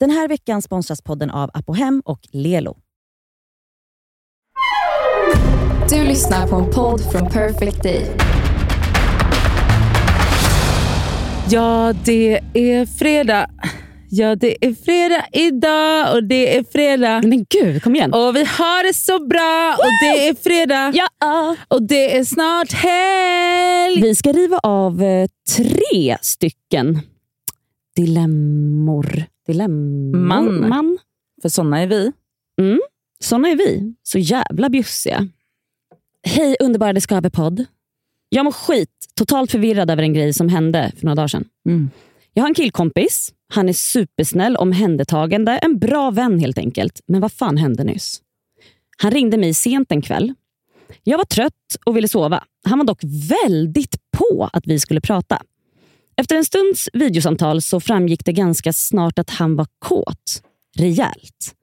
Den 0.00 0.10
här 0.10 0.28
veckan 0.28 0.62
sponsras 0.62 1.02
podden 1.02 1.30
av 1.30 1.50
Apohem 1.54 2.02
och 2.04 2.20
Lelo. 2.32 2.76
Du 5.90 6.04
lyssnar 6.04 6.48
på 6.48 6.56
en 6.56 6.70
podd 6.70 7.00
från 7.12 7.30
Perfect 7.30 7.82
Day. 7.82 8.06
Ja, 11.50 11.92
det 12.04 12.40
är 12.54 12.86
fredag. 12.86 13.50
Ja, 14.10 14.36
det 14.36 14.66
är 14.66 14.74
fredag 14.74 15.26
idag 15.32 16.14
och 16.14 16.24
det 16.24 16.56
är 16.56 16.64
fredag. 16.72 17.22
Men 17.24 17.44
gud, 17.50 17.82
kom 17.82 17.96
igen. 17.96 18.12
Och 18.12 18.36
vi 18.36 18.44
har 18.44 18.86
det 18.86 18.94
så 18.94 19.26
bra 19.26 19.76
och 19.78 19.92
det 20.02 20.28
är 20.28 20.34
fredag. 20.34 20.92
Ja. 20.94 21.56
Och 21.68 21.82
det 21.82 22.16
är 22.16 22.24
snart 22.24 22.72
helg. 22.72 24.02
Vi 24.02 24.14
ska 24.14 24.32
riva 24.32 24.58
av 24.58 25.02
eh, 25.02 25.28
tre 25.56 26.18
stycken 26.22 27.00
dilemmor. 27.96 29.26
Dilemmor? 29.46 30.68
Man. 30.68 30.98
För 31.42 31.48
såna 31.48 31.80
är 31.80 31.86
vi. 31.86 32.12
Såna 33.20 33.48
är 33.48 33.56
vi. 33.56 33.94
Så 34.02 34.18
jävla 34.18 34.68
bjussiga. 34.68 35.28
Hej 36.22 36.56
underbara 36.60 36.92
Discover-podd. 36.92 37.64
Jag 38.28 38.44
mår 38.44 38.52
skit, 38.52 38.90
totalt 39.14 39.50
förvirrad 39.50 39.90
över 39.90 40.02
en 40.02 40.12
grej 40.14 40.32
som 40.32 40.48
hände 40.48 40.92
för 40.96 41.04
några 41.04 41.14
dagar 41.14 41.28
sedan. 41.28 41.44
Mm. 41.68 41.90
Jag 42.32 42.42
har 42.42 42.48
en 42.48 42.54
killkompis. 42.54 43.32
Han 43.48 43.68
är 43.68 43.72
supersnäll, 43.72 44.56
omhändertagande, 44.56 45.52
en 45.52 45.78
bra 45.78 46.10
vän 46.10 46.38
helt 46.38 46.58
enkelt. 46.58 47.00
Men 47.06 47.20
vad 47.20 47.32
fan 47.32 47.56
hände 47.56 47.84
nyss? 47.84 48.20
Han 48.98 49.10
ringde 49.10 49.36
mig 49.36 49.54
sent 49.54 49.92
en 49.92 50.02
kväll. 50.02 50.34
Jag 51.02 51.18
var 51.18 51.24
trött 51.24 51.76
och 51.86 51.96
ville 51.96 52.08
sova. 52.08 52.44
Han 52.64 52.78
var 52.78 52.86
dock 52.86 53.00
väldigt 53.04 53.96
på 54.18 54.50
att 54.52 54.66
vi 54.66 54.78
skulle 54.80 55.00
prata. 55.00 55.42
Efter 56.16 56.36
en 56.36 56.44
stunds 56.44 56.88
videosamtal 56.92 57.62
så 57.62 57.80
framgick 57.80 58.24
det 58.24 58.32
ganska 58.32 58.72
snart 58.72 59.18
att 59.18 59.30
han 59.30 59.56
var 59.56 59.66
kåt. 59.78 60.42
Rejält. 60.78 61.54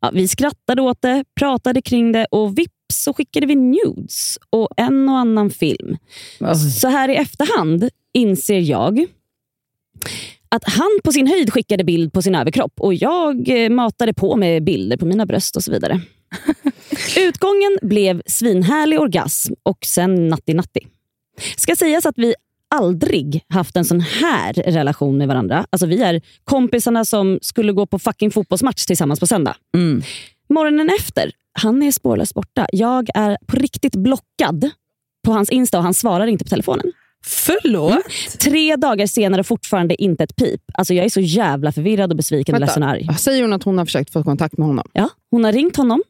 Ja, 0.00 0.10
vi 0.14 0.28
skrattade 0.28 0.82
åt 0.82 1.02
det, 1.02 1.24
pratade 1.40 1.82
kring 1.82 2.12
det 2.12 2.26
och 2.30 2.58
vips 2.58 2.74
så 2.92 3.14
skickade 3.14 3.46
vi 3.46 3.54
nudes 3.54 4.38
och 4.50 4.68
en 4.76 5.08
och 5.08 5.18
annan 5.18 5.50
film. 5.50 5.96
Så 6.80 6.88
här 6.88 7.08
i 7.08 7.16
efterhand 7.16 7.88
inser 8.14 8.58
jag 8.58 9.06
att 10.48 10.64
han 10.64 11.00
på 11.04 11.12
sin 11.12 11.26
höjd 11.26 11.52
skickade 11.52 11.84
bild 11.84 12.12
på 12.12 12.22
sin 12.22 12.34
överkropp 12.34 12.80
och 12.80 12.94
jag 12.94 13.48
eh, 13.48 13.70
matade 13.70 14.14
på 14.14 14.36
med 14.36 14.64
bilder 14.64 14.96
på 14.96 15.06
mina 15.06 15.26
bröst 15.26 15.56
och 15.56 15.64
så 15.64 15.72
vidare. 15.72 16.00
Utgången 17.16 17.78
blev 17.82 18.22
svinhärlig 18.26 19.00
orgasm 19.00 19.54
och 19.62 19.78
sen 19.86 20.28
natti-natti. 20.28 20.86
Ska 21.56 21.76
sägas 21.76 22.06
att 22.06 22.18
vi 22.18 22.34
aldrig 22.74 23.44
haft 23.48 23.76
en 23.76 23.84
sån 23.84 24.00
här 24.00 24.52
relation 24.52 25.18
med 25.18 25.28
varandra. 25.28 25.66
Alltså 25.70 25.86
Vi 25.86 26.02
är 26.02 26.20
kompisarna 26.44 27.04
som 27.04 27.38
skulle 27.42 27.72
gå 27.72 27.86
på 27.86 27.98
fucking 27.98 28.30
fotbollsmatch 28.30 28.84
tillsammans 28.84 29.20
på 29.20 29.26
söndag. 29.26 29.56
Mm. 29.74 30.02
Morgonen 30.48 30.90
efter, 30.98 31.30
han 31.52 31.82
är 31.82 31.92
spårlöst 31.92 32.34
borta. 32.34 32.66
Jag 32.72 33.08
är 33.14 33.38
på 33.46 33.56
riktigt 33.56 33.96
blockad 33.96 34.70
på 35.26 35.32
hans 35.32 35.50
Insta 35.50 35.78
och 35.78 35.84
han 35.84 35.94
svarar 35.94 36.26
inte 36.26 36.44
på 36.44 36.48
telefonen. 36.48 36.92
Förlåt? 37.24 37.94
Tre 38.38 38.76
dagar 38.76 39.06
senare 39.06 39.44
fortfarande 39.44 40.02
inte 40.02 40.24
ett 40.24 40.36
pip. 40.36 40.60
Alltså 40.74 40.94
jag 40.94 41.04
är 41.04 41.08
så 41.10 41.20
jävla 41.20 41.72
förvirrad 41.72 42.10
och 42.10 42.16
besviken, 42.16 42.54
och 42.54 42.60
Vänta. 42.60 42.66
ledsen 42.66 42.82
och 42.82 42.88
arg. 42.88 43.08
Säger 43.18 43.42
hon 43.42 43.52
att 43.52 43.62
hon 43.62 43.78
har 43.78 43.84
försökt 43.84 44.12
få 44.12 44.22
kontakt 44.24 44.58
med 44.58 44.66
honom? 44.68 44.86
Ja, 44.92 45.08
hon 45.30 45.44
har 45.44 45.52
ringt 45.52 45.76
honom. 45.76 46.02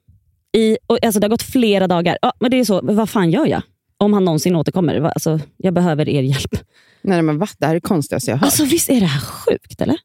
I, 0.57 0.77
och, 0.87 1.05
alltså 1.05 1.21
det 1.21 1.25
har 1.25 1.31
gått 1.31 1.43
flera 1.43 1.87
dagar. 1.87 2.19
Ja, 2.23 2.33
men 2.41 2.51
det 2.51 2.57
är 2.61 2.65
så, 2.65 2.81
vad 2.83 3.11
fan 3.11 3.31
gör 3.31 3.47
jag? 3.47 3.63
Om 4.01 4.13
han 4.13 4.25
någonsin 4.25 4.57
återkommer. 4.57 5.01
Alltså, 5.01 5.41
jag 5.57 5.75
behöver 5.75 6.09
er 6.09 6.23
hjälp. 6.23 6.55
Nej 7.03 7.23
men 7.23 7.39
va? 7.39 7.47
Det 7.59 7.67
här 7.67 7.71
är 7.73 7.75
det 7.77 7.81
konstigaste 7.89 8.31
jag 8.31 8.37
har 8.37 8.41
hört. 8.41 8.45
Alltså 8.47 8.65
visst 8.65 8.91
är 8.91 9.01
det 9.01 9.07
här 9.07 9.21
sjukt 9.21 9.81
eller? 9.81 9.97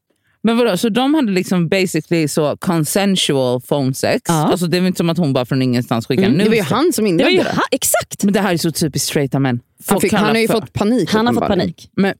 Men 0.42 0.56
vadå, 0.58 0.76
så 0.76 0.88
de 0.88 1.14
hade 1.14 1.32
liksom 1.32 1.68
basically 1.68 2.28
så 2.28 2.56
consensual 2.56 3.60
phone 3.60 3.94
sex? 3.94 4.22
Ja. 4.28 4.34
Alltså 4.34 4.66
det 4.66 4.80
var 4.80 4.86
inte 4.86 4.96
som 4.96 5.10
att 5.10 5.18
hon 5.18 5.32
bara 5.32 5.44
från 5.46 5.62
ingenstans 5.62 6.06
skickade 6.06 6.26
Mm, 6.26 6.38
nudes. 6.38 6.44
det 6.46 6.50
var 6.50 6.56
ju 6.56 6.62
han 6.74 6.92
som 6.92 7.04
Det 7.04 7.10
var 7.10 7.30
inledde 7.30 7.30
ju 7.30 7.42
det. 7.42 7.56
ha, 7.56 7.62
exakt! 7.70 8.24
Men 8.24 8.32
det 8.34 8.40
här 8.40 8.52
är 8.52 8.56
så 8.56 8.72
typiskt 8.72 9.08
straighta 9.08 9.38
män. 9.38 9.60
Han, 9.86 10.00
fick, 10.00 10.12
han 10.12 10.24
har 10.24 10.36
ju 10.36 10.46
för- 10.46 10.54
fått 10.60 10.72
panik. 10.72 11.10
Han 11.12 11.26
har 11.26 11.34
fått 11.34 11.46
panik. 11.46 11.90
Men 11.96 12.14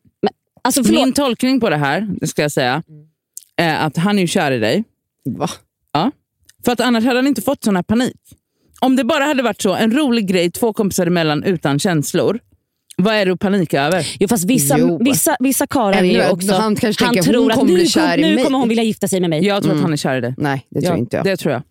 Alltså 0.62 0.84
förlåt. 0.84 1.04
min 1.04 1.12
tolkning 1.12 1.60
på 1.60 1.70
det 1.70 1.76
här, 1.76 2.08
det 2.20 2.26
ska 2.26 2.42
jag 2.42 2.52
säga, 2.52 2.82
är 3.56 3.76
att 3.86 3.96
han 3.96 4.18
är 4.18 4.22
ju 4.22 4.28
kär 4.28 4.50
i 4.52 4.58
dig. 4.58 4.84
Va? 5.24 5.48
Ja. 5.92 6.10
För 6.64 6.72
att 6.72 6.80
annars 6.80 7.04
hade 7.04 7.18
han 7.18 7.26
inte 7.26 7.42
fått 7.42 7.64
sån 7.64 7.76
här 7.76 7.82
panik. 7.82 8.16
Om 8.80 8.96
det 8.96 9.04
bara 9.04 9.24
hade 9.24 9.42
varit 9.42 9.62
så, 9.62 9.74
en 9.74 9.96
rolig 9.96 10.28
grej, 10.28 10.50
två 10.50 10.72
kompisar 10.72 11.06
emellan 11.06 11.42
utan 11.42 11.78
känslor. 11.78 12.38
Vad 13.02 13.14
är 13.14 13.26
det 13.26 13.32
att 13.32 13.40
panika 13.40 13.82
över? 13.82 14.06
Jo, 14.20 14.28
fast 14.28 14.44
vissa, 14.44 14.78
Jo. 14.78 14.98
vissa, 15.04 15.36
vissa 15.40 15.66
karlar 15.66 15.98
är 15.98 16.04
ju 16.04 16.28
också... 16.28 16.52
han 16.54 16.76
kanske 16.76 17.04
tänker, 17.04 17.22
tror 17.22 17.50
att 17.50 17.58
kommer 17.58 17.72
nu, 18.16 18.30
i 18.30 18.36
nu 18.36 18.44
kommer 18.44 18.58
hon 18.58 18.68
vilja 18.68 18.84
gifta 18.84 19.08
sig 19.08 19.20
med 19.20 19.30
mig. 19.30 19.46
Jag 19.46 19.62
tror 19.62 19.74
att 19.74 19.80
han 19.80 19.92
är 19.92 19.96
kär 19.96 20.16
i 20.16 20.20
dig. 20.20 20.34
Nej, 20.36 20.66
det 20.70 20.80
tror 20.80 20.92
ja, 20.92 20.98
inte 20.98 21.16
jag. 21.16 21.24
Det 21.24 21.36
tror 21.36 21.52
jag. 21.52 21.62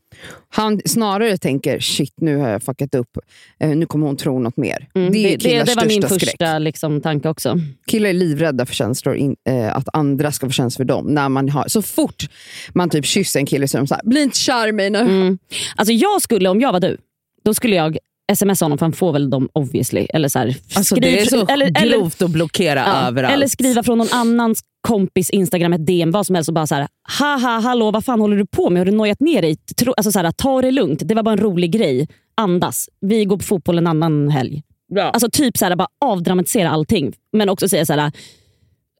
Han 0.49 0.81
snarare 0.85 1.37
tänker, 1.37 1.79
shit 1.79 2.13
nu 2.21 2.37
har 2.37 2.49
jag 2.49 2.63
fuckat 2.63 2.95
upp. 2.95 3.17
Eh, 3.59 3.69
nu 3.69 3.85
kommer 3.85 4.07
hon 4.07 4.17
tro 4.17 4.39
något 4.39 4.57
mer. 4.57 4.87
Mm, 4.95 5.11
det 5.11 5.17
är 5.17 5.37
det, 5.37 5.37
killars 5.37 5.69
det 5.69 5.75
var 5.75 5.85
min 5.85 6.01
skräck. 6.01 6.21
första 6.21 6.59
liksom, 6.59 7.01
tanke 7.01 7.29
också. 7.29 7.59
Killar 7.87 8.09
är 8.09 8.13
livrädda 8.13 8.65
för 8.65 8.73
känslor, 8.73 9.15
in, 9.15 9.35
eh, 9.49 9.75
att 9.75 9.87
andra 9.93 10.31
ska 10.31 10.45
få 10.45 10.51
känslor 10.51 10.85
för 10.85 10.87
dem. 10.87 11.05
När 11.05 11.29
man 11.29 11.49
har, 11.49 11.67
så 11.67 11.81
fort 11.81 12.29
man 12.73 12.89
typ 12.89 13.05
kysser 13.05 13.39
en 13.39 13.45
kille 13.45 13.67
så 13.67 13.77
är 13.77 13.79
de 13.79 13.87
såhär, 13.87 14.01
bli 14.05 14.23
inte 14.23 14.37
kär 14.37 14.67
i 14.67 14.71
mig 14.71 14.89
nu. 14.89 14.99
Mm. 14.99 15.37
Alltså 15.75 15.93
jag 15.93 16.21
skulle, 16.21 16.49
om 16.49 16.61
jag 16.61 16.71
var 16.71 16.79
du, 16.79 16.97
då 17.43 17.53
skulle 17.53 17.75
jag 17.75 17.97
smsa 18.35 18.65
honom 18.65 18.77
för 18.77 18.85
han 18.85 18.93
får 18.93 19.13
väl 19.13 19.29
dem 19.29 19.49
obviously. 19.53 20.07
Eller 20.13 20.29
så 20.29 20.39
här, 20.39 20.47
Alltså, 20.75 20.95
skriv- 20.95 21.01
det 21.01 21.19
är 21.21 21.25
så 21.25 21.45
eller, 21.47 21.71
eller, 21.81 21.97
grovt 21.97 22.21
att 22.21 22.29
blockera 22.31 22.79
ja, 22.79 23.07
överallt. 23.07 23.33
eller 23.33 23.47
skriva 23.47 23.83
från 23.83 23.97
någon 23.97 24.07
annans 24.11 24.59
kompis 24.87 25.29
Instagram, 25.29 25.73
ett 25.73 25.85
DM, 25.87 26.11
vad 26.11 26.25
som 26.25 26.35
helst 26.35 26.47
och 26.47 26.53
bara 26.53 26.67
så 26.67 26.75
här, 26.75 26.87
haha, 27.19 27.59
hallå, 27.59 27.91
vad 27.91 28.05
fan 28.05 28.19
håller 28.21 28.37
du 28.37 28.45
på 28.45 28.69
med? 28.69 28.79
Har 28.79 28.85
du 28.85 28.91
nojat 28.91 29.19
ner 29.19 29.41
dig? 29.41 29.55
Tro, 29.55 29.93
alltså 29.97 30.11
så 30.11 30.19
här, 30.19 30.31
ta 30.31 30.61
det 30.61 30.71
lugnt, 30.71 31.01
det 31.05 31.15
var 31.15 31.23
bara 31.23 31.31
en 31.33 31.37
rolig 31.39 31.71
grej. 31.71 32.07
Andas, 32.37 32.89
vi 33.01 33.25
går 33.25 33.37
på 33.37 33.43
fotboll 33.43 33.77
en 33.77 33.87
annan 33.87 34.29
helg. 34.29 34.63
Ja. 34.87 35.01
Alltså 35.03 35.29
typ 35.31 35.57
så 35.57 35.65
här, 35.65 35.75
bara 35.75 35.87
avdramatisera 36.05 36.69
allting. 36.69 37.13
Men 37.33 37.49
också 37.49 37.69
säga 37.69 37.85
så 37.85 37.93
här, 37.93 38.11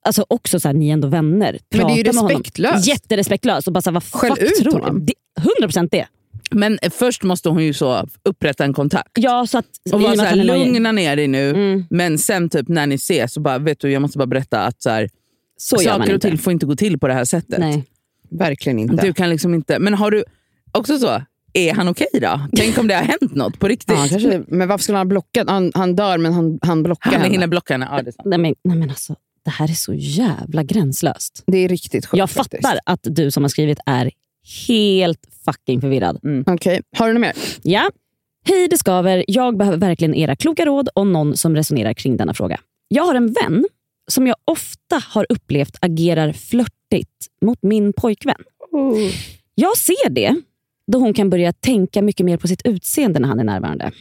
alltså 0.06 0.26
också 0.28 0.60
så 0.60 0.68
här, 0.68 0.74
ni 0.74 0.90
är 0.90 0.94
ändå 0.94 1.08
vänner. 1.08 1.60
Men 1.76 1.88
det 1.88 1.94
är 1.94 1.98
ju 1.98 2.04
Prata 2.04 2.28
respektlöst. 2.28 2.88
Jätterespektlöst. 2.88 3.68
Och 3.68 3.74
bara 3.74 3.82
så 3.82 3.90
här, 3.90 3.94
vad 3.94 4.04
Skäll 4.04 4.32
ut 4.40 4.56
tror 4.56 4.72
du? 4.72 4.78
honom. 4.80 5.06
Det- 5.06 5.14
100% 5.62 5.88
det. 5.92 6.06
Men 6.52 6.80
först 6.92 7.24
måste 7.24 7.50
hon 7.50 7.64
ju 7.64 7.74
så 7.74 8.08
upprätta 8.24 8.64
en 8.64 8.74
kontakt. 8.74 9.10
Ja, 9.14 9.48
så 9.48 9.58
att, 9.58 9.66
Och 9.94 10.02
vara 10.02 10.10
med 10.10 10.18
så 10.18 10.24
att 10.24 10.30
här, 10.30 10.38
han 10.38 10.50
är 10.50 10.54
nojig. 10.54 10.74
lugna 10.74 10.92
ner 10.92 11.16
dig 11.16 11.28
nu. 11.28 11.50
Mm. 11.50 11.86
Men 11.90 12.18
sen 12.18 12.50
typ 12.50 12.68
när 12.68 12.88
ni 12.88 12.96
ses 12.96 13.34
så 13.34 13.40
bara, 13.40 13.58
vet 13.58 13.80
du, 13.80 13.92
jag 13.92 14.02
måste 14.02 14.18
bara 14.18 14.26
berätta 14.28 14.62
att 14.62 14.82
så 14.82 14.90
här, 14.90 15.10
Så 15.58 15.78
saker 15.78 16.16
och 16.16 16.22
till 16.22 16.40
får 16.40 16.54
inte 16.54 16.66
gå 16.66 16.76
till 16.76 17.00
på 17.00 17.08
det 17.08 17.14
här 17.14 17.26
sättet. 17.26 17.60
Nej. 17.60 17.84
Verkligen 18.32 18.80
inte. 18.80 19.06
Du 19.06 19.14
kan 19.14 19.30
liksom 19.30 19.54
inte, 19.54 19.80
men 19.80 19.94
har 19.94 20.12
du 20.12 20.24
också 20.72 21.00
så, 21.00 21.22
är 21.54 21.74
han 21.74 21.88
okej 21.88 22.08
då? 22.22 22.48
Tänk 22.58 22.78
om 22.78 22.88
det 22.88 22.94
har 22.96 23.04
hänt 23.04 23.36
något 23.36 23.60
på 23.60 23.68
riktigt. 23.68 23.98
Ja, 23.98 24.08
kanske, 24.10 24.44
men 24.48 24.68
varför 24.68 24.84
skulle 24.84 24.98
han 24.98 25.08
blocka? 25.10 25.46
Han, 25.48 25.72
han 25.76 25.96
dör 25.96 26.18
men 26.18 26.34
han, 26.34 26.60
han 26.62 26.84
blockar 26.84 27.12
han 27.12 27.22
henne. 27.22 27.32
hinner 27.34 27.48
blocka 27.48 27.74
henne. 27.74 27.88
Ja, 27.92 28.02
det. 28.02 28.12
Nej, 28.26 28.40
men, 28.40 28.56
nej 28.64 28.78
men 28.78 28.90
alltså, 28.90 29.16
det 29.46 29.52
här 29.52 29.70
är 29.70 29.74
så 29.74 29.94
jävla 29.94 30.64
gränslöst. 30.64 31.44
Det 31.48 31.58
är 31.58 31.70
riktigt 31.70 32.06
sjukt 32.06 32.20
Jag 32.20 32.30
faktiskt. 32.30 32.64
fattar 32.64 32.80
att 32.86 33.00
du 33.04 33.32
som 33.32 33.44
har 33.44 33.50
skrivit 33.50 33.80
är 33.86 34.12
helt 34.68 35.20
fucking 35.46 35.82
förvirrad. 35.82 36.20
Okej, 36.46 36.82
har 36.98 37.08
du 37.08 37.14
något 37.14 37.22
mer? 37.22 37.34
Ja. 37.62 37.92
Hej 38.48 38.68
det 38.68 38.78
skaver, 38.78 39.26
jag 39.28 39.58
behöver 39.58 39.78
verkligen 39.78 40.16
era 40.16 40.36
kloka 40.36 40.66
råd 40.66 40.90
och 40.96 41.08
någon 41.08 41.38
som 41.38 41.56
resonerar 41.56 41.94
kring 41.94 42.18
denna 42.18 42.34
fråga. 42.34 42.60
Jag 42.88 43.04
har 43.04 43.16
en 43.16 43.34
vän 43.34 43.66
som 44.08 44.28
jag 44.28 44.36
ofta 44.46 45.02
har 45.10 45.26
upplevt 45.30 45.78
agerar 45.82 46.34
flörtigt 46.34 47.28
mot 47.42 47.60
min 47.62 47.94
pojkvän. 47.94 48.42
Jag 49.56 49.78
ser 49.78 50.10
det 50.10 50.36
då 50.92 51.00
hon 51.00 51.14
kan 51.14 51.30
börja 51.30 51.54
tänka 51.54 52.02
mycket 52.02 52.26
mer 52.26 52.38
på 52.38 52.48
sitt 52.48 52.62
utseende 52.66 53.20
när 53.20 53.28
han 53.28 53.40
är 53.40 53.44
närvarande. 53.44 53.92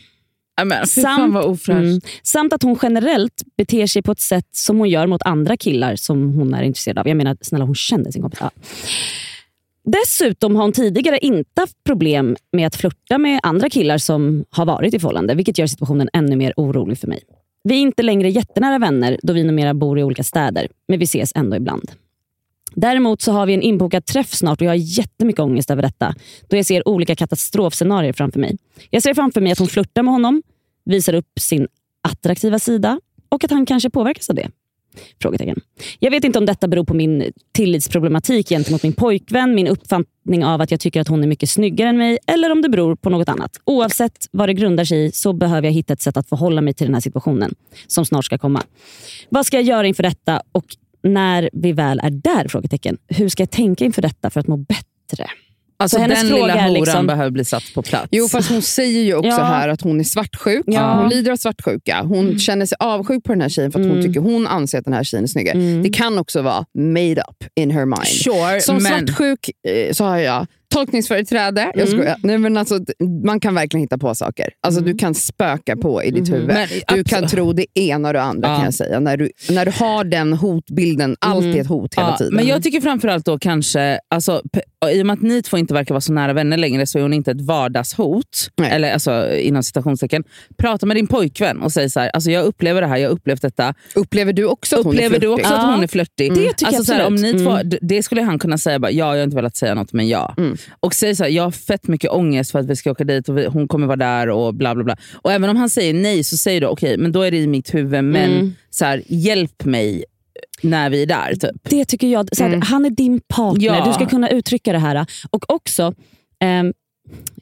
Ja, 0.56 0.64
men, 0.64 0.86
fy 0.86 1.02
fan 1.02 1.32
Samt-. 1.32 1.68
Mm. 1.68 2.00
Samt 2.22 2.52
att 2.52 2.62
hon 2.62 2.78
generellt 2.82 3.42
beter 3.56 3.86
sig 3.86 4.02
på 4.02 4.12
ett 4.12 4.20
sätt 4.20 4.48
som 4.50 4.78
hon 4.78 4.88
gör 4.88 5.06
mot 5.06 5.22
andra 5.22 5.56
killar 5.56 5.96
som 5.96 6.32
hon 6.32 6.54
är 6.54 6.62
intresserad 6.62 6.98
av. 6.98 7.08
Jag 7.08 7.16
menar, 7.16 7.36
snälla 7.40 7.64
hon 7.64 7.74
känner 7.74 8.10
sin 8.10 8.22
kompis. 8.22 8.40
Ja. 8.40 8.50
Dessutom 9.84 10.56
har 10.56 10.62
hon 10.62 10.72
tidigare 10.72 11.18
inte 11.18 11.60
haft 11.60 11.84
problem 11.84 12.36
med 12.52 12.66
att 12.66 12.76
flirta 12.76 13.18
med 13.18 13.40
andra 13.42 13.70
killar 13.70 13.98
som 13.98 14.44
har 14.50 14.66
varit 14.66 14.94
i 14.94 14.98
förhållande, 14.98 15.34
vilket 15.34 15.58
gör 15.58 15.66
situationen 15.66 16.08
ännu 16.12 16.36
mer 16.36 16.54
orolig 16.56 16.98
för 16.98 17.08
mig. 17.08 17.22
Vi 17.64 17.74
är 17.74 17.80
inte 17.80 18.02
längre 18.02 18.30
jättenära 18.30 18.78
vänner 18.78 19.18
då 19.22 19.32
vi 19.32 19.44
numera 19.44 19.74
bor 19.74 19.98
i 19.98 20.02
olika 20.02 20.24
städer, 20.24 20.68
men 20.88 20.98
vi 20.98 21.04
ses 21.04 21.32
ändå 21.34 21.56
ibland. 21.56 21.90
Däremot 22.74 23.22
så 23.22 23.32
har 23.32 23.46
vi 23.46 23.54
en 23.54 23.62
inbokad 23.62 24.06
träff 24.06 24.34
snart 24.34 24.60
och 24.60 24.64
jag 24.64 24.70
har 24.70 24.98
jättemycket 24.98 25.40
ångest 25.40 25.70
över 25.70 25.82
detta, 25.82 26.14
då 26.48 26.56
jag 26.56 26.66
ser 26.66 26.88
olika 26.88 27.16
katastrofscenarier 27.16 28.12
framför 28.12 28.40
mig. 28.40 28.56
Jag 28.90 29.02
ser 29.02 29.14
framför 29.14 29.40
mig 29.40 29.52
att 29.52 29.58
hon 29.58 29.68
flörtar 29.68 30.02
med 30.02 30.14
honom, 30.14 30.42
visar 30.84 31.14
upp 31.14 31.40
sin 31.40 31.68
attraktiva 32.08 32.58
sida 32.58 33.00
och 33.28 33.44
att 33.44 33.50
han 33.50 33.66
kanske 33.66 33.90
påverkas 33.90 34.30
av 34.30 34.36
det. 34.36 34.50
Frågetecken. 35.22 35.60
Jag 35.98 36.10
vet 36.10 36.24
inte 36.24 36.38
om 36.38 36.46
detta 36.46 36.68
beror 36.68 36.84
på 36.84 36.94
min 36.94 37.32
tillitsproblematik 37.52 38.48
gentemot 38.48 38.82
min 38.82 38.92
pojkvän, 38.92 39.54
min 39.54 39.66
uppfattning 39.66 40.44
av 40.44 40.60
att 40.60 40.70
jag 40.70 40.80
tycker 40.80 41.00
att 41.00 41.08
hon 41.08 41.22
är 41.22 41.26
mycket 41.26 41.50
snyggare 41.50 41.88
än 41.88 41.98
mig 41.98 42.18
eller 42.26 42.52
om 42.52 42.62
det 42.62 42.68
beror 42.68 42.96
på 42.96 43.10
något 43.10 43.28
annat. 43.28 43.60
Oavsett 43.64 44.26
vad 44.30 44.48
det 44.48 44.54
grundar 44.54 44.84
sig 44.84 45.04
i 45.04 45.12
så 45.12 45.32
behöver 45.32 45.68
jag 45.68 45.72
hitta 45.72 45.92
ett 45.92 46.02
sätt 46.02 46.16
att 46.16 46.28
förhålla 46.28 46.60
mig 46.60 46.74
till 46.74 46.86
den 46.86 46.94
här 46.94 47.00
situationen 47.00 47.54
som 47.86 48.06
snart 48.06 48.24
ska 48.24 48.38
komma. 48.38 48.62
Vad 49.28 49.46
ska 49.46 49.56
jag 49.56 49.64
göra 49.64 49.86
inför 49.86 50.02
detta 50.02 50.42
och 50.52 50.64
när 51.02 51.50
vi 51.52 51.72
väl 51.72 52.00
är 52.00 52.10
där? 52.10 52.48
Frågetecken. 52.48 52.98
Hur 53.08 53.28
ska 53.28 53.42
jag 53.42 53.50
tänka 53.50 53.84
inför 53.84 54.02
detta 54.02 54.30
för 54.30 54.40
att 54.40 54.46
må 54.46 54.56
bättre? 54.56 55.26
Alltså 55.84 55.96
Så 55.96 56.02
hennes 56.02 56.20
den 56.20 56.28
fråga 56.28 56.42
lilla 56.46 56.60
horan 56.62 56.72
liksom- 56.74 57.06
behöver 57.06 57.30
bli 57.30 57.44
satt 57.44 57.62
på 57.74 57.82
plats. 57.82 58.08
Jo, 58.10 58.28
fast 58.28 58.48
hon 58.50 58.62
säger 58.62 59.02
ju 59.02 59.14
också 59.14 59.28
Ja. 59.28 59.44
här 59.44 59.68
att 59.68 59.80
hon 59.80 60.00
är 60.00 60.04
svartsjuk. 60.04 60.64
Ja. 60.66 60.94
Hon 61.00 61.08
lider 61.08 61.32
av 61.32 61.36
svartsjuka. 61.36 62.02
Hon 62.02 62.38
känner 62.38 62.66
sig 62.66 62.76
avsjuk 62.80 63.24
på 63.24 63.32
den 63.32 63.40
här 63.40 63.48
tjejen 63.48 63.72
för 63.72 63.80
att 63.80 63.86
hon 63.86 64.02
tycker 64.02 64.20
hon 64.20 64.46
anser 64.46 64.78
att 64.78 64.84
den 64.84 64.94
här 64.94 65.04
tjejen 65.04 65.24
är 65.24 65.28
snyggare. 65.28 65.58
Det 65.82 65.88
kan 65.90 66.18
också 66.18 66.42
vara 66.42 66.64
made 66.78 67.20
up 67.30 67.44
in 67.56 67.70
her 67.70 67.84
mind. 67.84 68.06
Sure, 68.06 68.60
Som 68.60 68.76
men... 68.82 69.06
svartsjuk 69.06 69.50
eh, 69.68 69.92
så 69.92 70.04
har 70.04 70.18
jag 70.18 70.46
tolkningsföreträde. 70.74 71.72
Jag 71.74 71.88
skojar. 71.88 72.16
Nej, 72.22 72.38
men 72.38 72.56
alltså, 72.56 72.78
man 73.24 73.40
kan 73.40 73.54
verkligen 73.54 73.82
hitta 73.82 73.98
på 73.98 74.14
saker. 74.14 74.48
Alltså, 74.66 74.80
Du 74.80 74.94
kan 74.94 75.14
spöka 75.14 75.76
på 75.76 76.02
i 76.02 76.10
ditt 76.10 76.32
huvud. 76.32 76.46
Men 76.46 76.68
Du 76.68 76.80
absolut. 76.86 77.08
kan 77.08 77.26
tro 77.26 77.52
det 77.52 77.66
ena 77.78 78.08
och 78.08 78.14
det 78.14 78.22
andra 78.22 78.48
Ja. 78.48 78.54
kan 78.56 78.64
jag 78.64 78.74
säga. 78.74 79.00
När 79.00 79.16
du, 79.16 79.30
när 79.50 79.64
du 79.64 79.70
har 79.70 80.04
den 80.04 80.32
hotbilden, 80.32 81.16
allt 81.20 81.44
är 81.44 81.60
ett 81.60 81.66
hot 81.66 81.94
hela 81.94 82.08
Ja, 82.10 82.16
tiden. 82.16 82.34
Men 82.34 82.46
jag 82.46 82.62
tycker 82.62 82.80
framförallt 82.80 83.24
då 83.24 83.38
kanske, 83.38 83.98
alltså, 84.10 84.42
i 84.92 85.02
och 85.02 85.06
med 85.06 85.14
att 85.14 85.22
ni 85.22 85.42
två 85.42 85.58
inte 85.58 85.74
verkar 85.74 85.94
vara 85.94 86.00
så 86.00 86.12
nära 86.12 86.32
vänner 86.32 86.56
längre 86.56 86.86
så 86.86 86.98
är 86.98 87.02
hon 87.02 87.12
inte 87.12 87.30
ett 87.30 87.40
vardagshot. 87.40 88.50
Nej. 88.56 88.70
Eller 88.70 88.92
alltså 88.92 89.34
inom 89.36 89.62
citationstecken. 89.62 90.24
Prata 90.58 90.86
med 90.86 90.96
din 90.96 91.06
pojkvän 91.06 91.60
och 91.62 91.72
säg 91.72 91.90
så 91.90 92.00
här, 92.00 92.08
alltså 92.08 92.30
jag 92.30 92.44
upplever 92.44 92.80
det 92.80 92.86
här, 92.86 92.96
jag 92.96 93.10
upplevt 93.10 93.42
detta. 93.42 93.74
Upplever 93.94 94.32
du 94.32 94.44
också 94.44 94.76
att 94.76 94.84
hon 94.84 94.94
Upplever 94.94 95.16
är 95.16 95.20
du 95.20 95.26
flörtig? 95.26 95.44
också 95.44 95.54
att 95.54 95.62
Ja. 95.62 95.70
hon 95.74 95.82
är 95.82 95.86
flörtig? 95.86 96.32
Det 96.34 96.36
tycker 96.52 96.64
jag 96.64 96.68
alltså, 96.74 96.84
så 96.84 96.92
här, 96.92 97.06
om 97.06 97.14
absolut. 97.14 97.36
ni 97.36 97.44
två, 97.44 97.50
Mm. 97.50 97.78
Det 97.80 98.02
skulle 98.02 98.22
han 98.22 98.38
kunna 98.38 98.58
säga, 98.58 98.78
bara, 98.78 98.90
ja 98.90 99.06
jag 99.14 99.16
har 99.20 99.24
inte 99.24 99.36
velat 99.36 99.56
säga 99.56 99.74
något 99.74 99.92
men 99.92 100.08
ja. 100.08 100.34
Mm. 100.38 100.56
Och 100.80 100.94
säg 100.94 101.16
så 101.16 101.24
här, 101.24 101.30
jag 101.30 101.42
har 101.42 101.50
fett 101.50 101.88
mycket 101.88 102.10
ångest 102.10 102.50
för 102.52 102.58
att 102.58 102.66
vi 102.66 102.76
ska 102.76 102.90
åka 102.90 103.04
dit 103.04 103.28
och 103.28 103.38
vi, 103.38 103.46
hon 103.46 103.68
kommer 103.68 103.86
vara 103.86 103.96
där 103.96 104.28
och 104.30 104.54
bla 104.54 104.74
bla 104.74 104.84
bla. 104.84 104.96
Och 105.22 105.32
även 105.32 105.50
om 105.50 105.56
han 105.56 105.70
säger 105.70 105.94
nej 105.94 106.24
så 106.24 106.36
säger 106.36 106.60
du 106.60 106.66
okej, 106.66 106.98
men 106.98 107.12
då 107.12 107.22
är 107.22 107.30
det 107.30 107.36
i 107.36 107.46
mitt 107.46 107.74
huvud, 107.74 108.04
men 108.04 108.30
Mm. 108.32 108.54
så 108.70 108.84
här, 108.84 109.02
hjälp 109.06 109.64
mig 109.64 110.04
när 110.62 110.90
vi 110.90 111.02
är 111.02 111.06
där. 111.06 111.34
Typ. 111.34 111.50
Det 111.62 111.84
tycker 111.84 112.06
jag. 112.06 112.36
Så 112.36 112.44
här, 112.44 112.56
Han 112.56 112.84
är 112.84 112.90
din 112.90 113.20
partner. 113.28 113.64
Ja. 113.64 113.84
Du 113.86 113.92
ska 113.92 114.06
kunna 114.06 114.30
uttrycka 114.30 114.72
det 114.72 114.78
här. 114.78 115.06
Och 115.30 115.52
också, 115.52 115.94
ehm, 116.40 116.72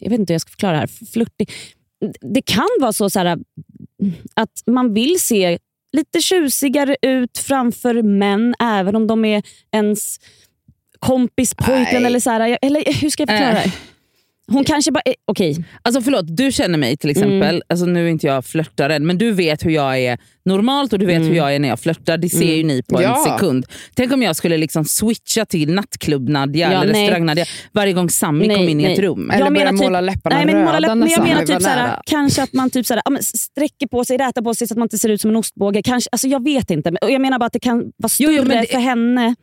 jag 0.01 0.11
vet 0.11 0.21
inte 0.21 0.33
hur 0.33 0.35
jag 0.35 0.41
ska 0.41 0.51
förklara 0.51 0.73
det 0.73 0.79
här. 0.79 0.91
Flörtig. 1.13 1.51
Det 2.21 2.43
kan 2.43 2.69
vara 2.81 2.93
så, 2.93 3.11
så 3.11 3.19
här, 3.19 3.39
att 4.35 4.63
man 4.67 4.95
vill 4.95 5.21
se 5.21 5.59
lite 5.97 6.21
tjusigare 6.21 6.97
ut 7.03 7.39
framför 7.39 8.03
män, 8.03 8.55
även 8.61 8.97
om 8.97 9.07
de 9.07 9.25
är 9.25 9.43
ens 9.73 10.17
kompis 11.03 11.55
pojkvän. 11.55 12.07
Eller, 12.07 12.21
så 12.21 12.31
här, 12.31 12.59
eller 12.63 13.01
hur 13.01 13.11
ska 13.11 13.23
jag 13.23 13.29
förklara 13.29 13.51
det 13.53 13.57
Äh. 13.59 13.63
här? 13.63 13.71
Hon 14.47 14.65
kanske 14.65 14.93
bara... 14.93 15.03
eh, 15.05 15.13
Okej, 15.25 15.65
Alltså 15.83 16.03
förlåt, 16.03 16.37
du 16.37 16.53
känner 16.53 16.79
mig 16.79 16.97
till 16.97 17.11
Mm. 17.11 17.23
exempel, 17.23 17.63
alltså 17.69 17.87
nu 17.87 18.07
är 18.07 18.11
inte 18.11 18.27
jag 18.27 18.45
flörtaren, 18.45 19.07
men 19.07 19.19
du 19.19 19.33
vet 19.33 19.65
hur 19.65 19.71
jag 19.71 19.99
är 19.99 20.19
normalt 20.45 20.93
och 20.93 20.99
du 20.99 21.07
vet 21.07 21.17
Mm. 21.17 21.29
hur 21.29 21.37
jag 21.37 21.55
är 21.55 21.59
när 21.59 21.69
jag 21.69 21.81
flörtar. 21.81 22.17
Det 22.19 22.29
ser 22.29 22.55
ju 22.57 22.65
ni 22.65 22.83
på 22.83 22.97
en 22.99 23.03
Ja. 23.03 23.25
sekund. 23.29 23.67
Tänk 23.95 24.13
om 24.13 24.23
jag 24.23 24.37
skulle 24.37 24.57
liksom 24.57 24.85
switcha 24.85 25.45
till 25.45 25.75
nattklubb-Nadja 25.75 26.73
Ja, 26.73 26.83
eller 26.83 26.95
restaurang-Nadja 26.95 27.45
varje 27.73 27.93
gång 27.93 28.09
Nej, 28.33 28.57
kom 28.57 28.69
in 28.69 28.81
i 28.81 28.83
nej. 28.83 28.93
ett 28.93 28.99
rum. 28.99 29.31
Eller 29.31 29.45
Jag 29.45 29.53
börja 29.55 29.65
menar 29.65 29.79
typ- 29.79 29.83
måla 29.89 30.01
läpparna 30.01 30.37
Nej, 30.37 30.47
men, 30.47 30.55
röda 30.55 30.67
måla 30.67 30.79
läpp, 30.79 30.89
men 30.99 31.09
jag 31.09 31.11
Sami 31.19 31.29
menar 31.29 31.47
typ 31.47 31.63
såhär, 31.63 31.77
nära. 31.77 32.03
kanske 32.07 32.43
att 32.43 32.53
man 32.53 32.71
typ 32.71 32.87
såhär, 32.87 33.03
ja, 33.05 33.17
sträcker 33.23 33.87
på 33.87 34.05
sig, 34.05 34.17
rätar 34.19 34.43
på 34.43 34.55
sig 34.55 34.67
så 34.69 34.75
att 34.75 34.79
man 34.79 34.85
inte 34.87 34.99
ser 34.99 35.09
ut 35.09 35.21
som 35.21 35.31
en 35.31 35.37
ostbåge. 35.37 35.83
Kanske, 35.83 36.09
alltså 36.13 36.29
jag 36.29 36.45
vet 36.45 36.71
inte. 36.71 36.93
Jag 37.03 37.21
menar 37.21 37.39
bara 37.39 37.47
att 37.47 37.53
det 37.53 37.61
kan 37.61 37.79
vara 37.79 37.91
Jo, 38.03 38.09
större 38.09 38.33
jo, 38.33 38.45
men 38.45 38.61
det- 38.61 38.67
för 38.71 38.79
henne. 38.79 39.35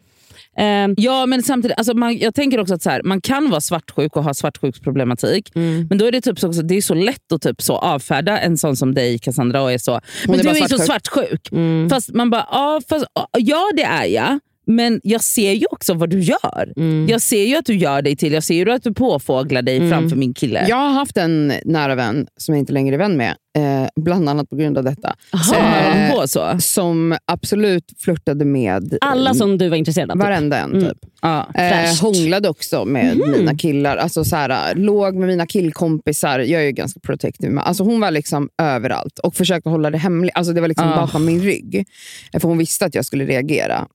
Ehm, 0.59 0.93
Ja 0.97 1.25
men 1.25 1.43
samtidigt, 1.43 1.77
alltså 1.77 1.93
man, 1.93 2.17
jag 2.17 2.35
tänker 2.35 2.59
också 2.59 2.73
att 2.73 2.81
så 2.81 2.89
här, 2.89 3.03
man 3.03 3.21
kan 3.21 3.49
vara 3.49 3.61
svartsjuk 3.61 4.15
och 4.15 4.23
ha 4.23 4.33
svartsjuksproblematik. 4.33 5.55
Mm. 5.55 5.87
Men 5.89 5.97
då 5.97 6.05
är 6.05 6.11
det 6.11 6.21
typ 6.21 6.39
så, 6.39 6.47
det 6.47 6.77
är 6.77 6.81
så 6.81 6.93
lätt 6.93 7.31
att 7.31 7.41
typ 7.41 7.61
så 7.61 7.77
avfärda 7.77 8.39
en 8.39 8.57
sån 8.57 8.75
som 8.75 8.93
dig 8.93 9.19
Cassandra 9.19 9.61
och 9.61 9.71
är 9.71 9.77
så. 9.77 10.01
Men 10.25 10.33
är 10.33 10.37
du 10.37 10.43
bara 10.43 10.57
är 10.57 10.67
så 10.67 10.77
svartsjuk." 10.77 10.87
svartsjuk. 10.87 11.51
mm. 11.51 11.89
Fast 11.89 12.13
man 12.13 12.29
bara, 12.29 12.47
ja, 12.51 12.81
fast, 12.89 13.05
ja 13.37 13.71
det 13.75 13.83
är 13.83 14.05
jag. 14.05 14.39
Men 14.67 15.01
jag 15.03 15.23
ser 15.23 15.51
ju 15.53 15.65
också 15.71 15.93
vad 15.93 16.09
du 16.09 16.19
gör. 16.19 16.73
Mm. 16.77 17.07
Jag 17.09 17.21
ser 17.21 17.45
ju 17.45 17.55
att 17.55 17.65
du 17.65 17.75
gör 17.75 18.01
dig 18.01 18.15
till, 18.15 18.33
jag 18.33 18.43
ser 18.43 18.65
ju 18.65 18.71
att 18.71 18.83
du 18.83 18.93
påfåglar 18.93 19.61
dig 19.61 19.77
Mm. 19.77 19.89
framför 19.89 20.15
min 20.17 20.33
kille. 20.33 20.65
Jag 20.69 20.75
har 20.75 20.89
haft 20.89 21.17
en 21.17 21.53
nära 21.65 21.95
vän 21.95 22.27
som 22.37 22.55
jag 22.55 22.59
inte 22.59 22.73
längre 22.73 22.95
är 22.95 22.97
vän 22.97 23.17
med, 23.17 23.35
eh, 23.57 23.87
bland 23.95 24.29
annat 24.29 24.49
på 24.49 24.55
grund 24.55 24.77
av 24.77 24.83
detta. 24.83 25.15
Aha, 25.33 25.55
Eh, 25.89 26.11
på 26.13 26.27
så? 26.27 26.55
Som 26.59 27.17
absolut 27.25 27.83
flörtade 27.99 28.45
med 28.45 28.97
Alla 29.01 29.33
som 29.33 29.57
du 29.57 29.69
var 29.69 29.77
intresserad 29.77 30.11
av. 30.11 30.15
Typ. 30.15 30.23
varenda 30.23 30.57
en. 30.57 30.71
Mm. 30.75 30.89
Typ. 30.89 30.97
Ja. 31.21 31.47
Eh, 31.55 32.01
hånglade 32.01 32.49
också 32.49 32.85
med 32.85 33.17
mina 33.17 33.55
killar. 33.57 33.97
Alltså, 33.97 34.23
så 34.25 34.35
här, 34.35 34.75
låg 34.75 35.15
med 35.15 35.27
mina 35.27 35.47
killkompisar. 35.47 36.39
Jag 36.39 36.61
är 36.61 36.65
ju 36.65 36.71
ganska 36.71 36.99
protective. 36.99 37.51
men 37.53 37.63
Alltså, 37.63 37.83
hon 37.83 37.99
var 37.99 38.11
liksom 38.11 38.49
överallt 38.61 39.19
och 39.19 39.35
försökte 39.35 39.69
hålla 39.69 39.89
det 39.91 39.97
hemligt. 39.97 40.31
Alltså, 40.35 40.53
det 40.53 40.61
var 40.61 40.67
liksom 40.67 40.87
Ah. 40.87 40.95
bakom 40.95 41.25
min 41.25 41.41
rygg. 41.41 41.85
Eh, 42.33 42.39
För 42.39 42.47
hon 42.47 42.57
visste 42.57 42.85
att 42.85 42.95
jag 42.95 43.05
skulle 43.05 43.25
reagera. 43.25 43.87